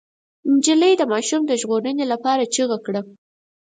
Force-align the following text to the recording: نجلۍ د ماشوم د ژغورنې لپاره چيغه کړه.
نجلۍ 0.53 0.93
د 0.97 1.03
ماشوم 1.11 1.41
د 1.47 1.51
ژغورنې 1.61 2.05
لپاره 2.13 2.49
چيغه 2.53 2.77
کړه. 2.85 3.01